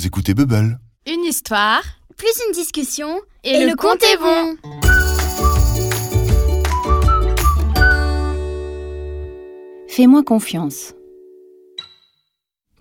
[0.00, 0.80] vous écoutez Bubble.
[1.06, 1.82] Une histoire
[2.16, 4.56] plus une discussion et, le, compte est bon.
[9.88, 10.94] Fais-moi confiance.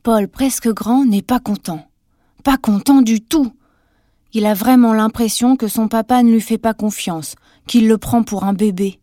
[0.01, 1.85] Paul, presque grand, n'est pas content.
[2.45, 3.51] Pas content du tout.
[4.31, 7.35] Il a vraiment l'impression que son papa ne lui fait pas confiance,
[7.67, 9.01] qu'il le prend pour un bébé.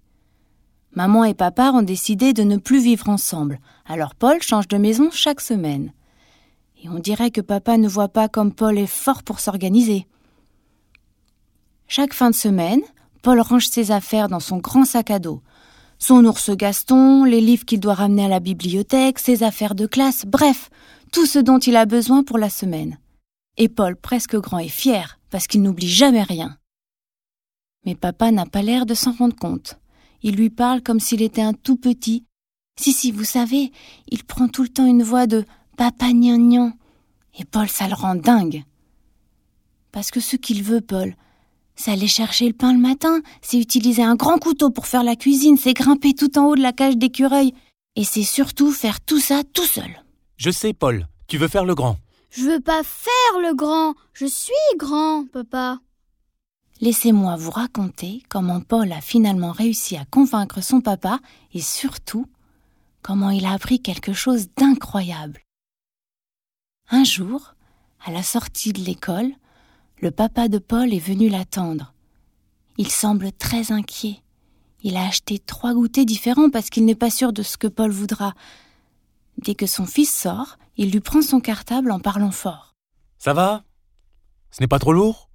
[0.95, 5.11] Maman et papa ont décidé de ne plus vivre ensemble, alors Paul change de maison
[5.13, 5.93] chaque semaine.
[6.83, 10.07] Et on dirait que papa ne voit pas comme Paul est fort pour s'organiser.
[11.89, 12.81] Chaque fin de semaine,
[13.23, 15.43] Paul range ses affaires dans son grand sac à dos.
[15.99, 20.25] Son ours Gaston, les livres qu'il doit ramener à la bibliothèque, ses affaires de classe,
[20.27, 20.69] bref,
[21.13, 22.99] tout ce dont il a besoin pour la semaine.
[23.57, 26.59] Et Paul, presque grand, est fier, parce qu'il n'oublie jamais rien.
[27.87, 29.79] Mais papa n'a pas l'air de s'en rendre compte.
[30.23, 32.25] Il lui parle comme s'il était un tout petit.
[32.79, 33.73] Si, si, vous savez,
[34.09, 35.45] il prend tout le temps une voix de
[35.77, 36.73] papa gnangnan.
[37.39, 38.65] Et Paul, ça le rend dingue.
[39.93, 41.15] Parce que ce qu'il veut, Paul,
[41.77, 45.17] c'est aller chercher le pain le matin, c'est utiliser un grand couteau pour faire la
[45.17, 47.53] cuisine, c'est grimper tout en haut de la cage d'écureuil,
[47.95, 50.03] et c'est surtout faire tout ça tout seul.
[50.37, 51.99] Je sais, Paul, tu veux faire le grand.
[52.31, 55.79] Je veux pas faire le grand, je suis grand, papa.
[56.81, 61.21] Laissez-moi vous raconter comment Paul a finalement réussi à convaincre son papa
[61.55, 62.27] et surtout
[63.01, 65.46] comment il a appris quelque chose d'incroyable.
[66.89, 67.55] Un jour,
[68.05, 69.33] à la sortie de l'école,
[70.01, 71.93] le papa de Paul est venu l'attendre.
[72.79, 74.23] Il semble très inquiet.
[74.83, 77.91] Il a acheté trois goûters différents parce qu'il n'est pas sûr de ce que Paul
[77.91, 78.35] voudra.
[79.39, 82.75] Dès que son fils sort, il lui prend son cartable en parlant fort.
[83.19, 83.65] Ça va?
[84.53, 85.29] Ce n'est pas trop lourd?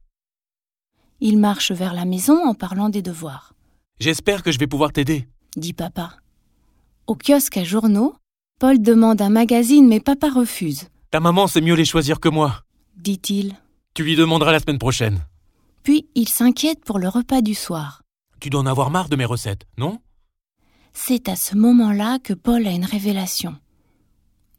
[1.20, 3.54] Il marche vers la maison en parlant des devoirs.
[4.00, 6.18] J'espère que je vais pouvoir t'aider, dit papa.
[7.08, 8.16] Au kiosque à journaux,
[8.60, 10.88] Paul demande un magazine mais papa refuse.
[11.12, 12.64] Ta maman sait mieux les choisir que moi,
[12.96, 13.58] dit-il.
[13.94, 15.20] Tu lui demanderas la semaine prochaine.
[15.84, 18.02] Puis il s'inquiète pour le repas du soir.
[18.40, 20.00] Tu dois en avoir marre de mes recettes, non?
[20.94, 23.58] C'est à ce moment-là que Paul a une révélation.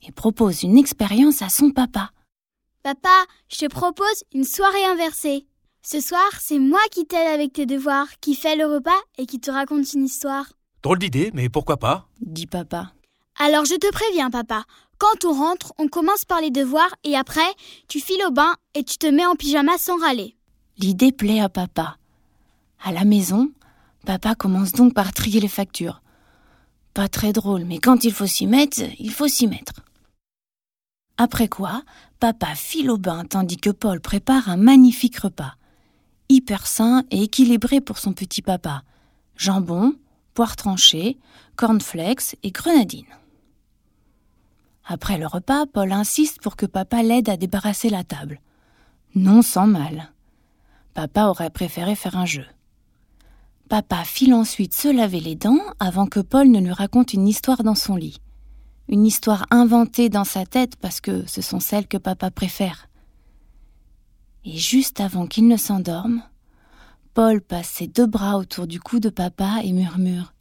[0.02, 2.10] Il propose une expérience à son papa.
[2.82, 5.46] Papa, je te propose une soirée inversée.
[5.82, 9.40] Ce soir, c'est moi qui t'aide avec tes devoirs, qui fait le repas et qui
[9.40, 10.52] te raconte une histoire.
[10.82, 12.08] Drôle d'idée, mais pourquoi pas?
[12.20, 12.92] Dit papa.
[13.38, 14.64] Alors je te préviens, papa.
[15.02, 17.40] Quand on rentre, on commence par les devoirs et après,
[17.88, 20.36] tu files au bain et tu te mets en pyjama sans râler.
[20.78, 21.96] L'idée plaît à papa.
[22.80, 23.50] À la maison,
[24.06, 26.02] papa commence donc par trier les factures.
[26.94, 29.72] Pas très drôle, mais quand il faut s'y mettre, il faut s'y mettre.
[31.16, 31.82] Après quoi,
[32.20, 35.56] papa file au bain tandis que Paul prépare un magnifique repas.
[36.28, 38.84] Hyper sain et équilibré pour son petit papa.
[39.36, 39.96] Jambon,
[40.32, 41.18] poire tranchée,
[41.56, 43.06] cornflakes et grenadine.
[44.84, 48.40] Après le repas, Paul insiste pour que papa l'aide à débarrasser la table.
[49.14, 50.12] Non sans mal.
[50.94, 52.46] Papa aurait préféré faire un jeu.
[53.68, 57.62] Papa file ensuite se laver les dents avant que Paul ne lui raconte une histoire
[57.62, 58.20] dans son lit.
[58.88, 62.88] Une histoire inventée dans sa tête parce que ce sont celles que papa préfère.
[64.44, 66.22] Et juste avant qu'il ne s'endorme,
[67.14, 70.34] Paul passe ses deux bras autour du cou de papa et murmure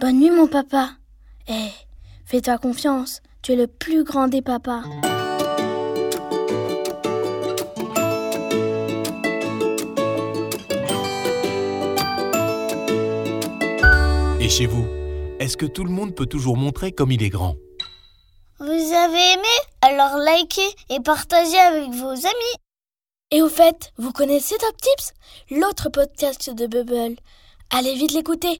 [0.00, 0.90] Bonne nuit, mon papa.
[1.48, 1.70] Eh,
[2.24, 3.22] fais-toi confiance.
[3.42, 4.82] Tu es le plus grand des papas.
[14.38, 14.86] Et chez vous,
[15.40, 17.56] est-ce que tout le monde peut toujours montrer comme il est grand?
[18.60, 19.54] Vous avez aimé?
[19.80, 22.56] Alors likez et partagez avec vos amis.
[23.32, 25.14] Et au fait, vous connaissez Top Tips?
[25.50, 27.16] L'autre podcast de Bubble.
[27.70, 28.50] Allez vite l'écouter,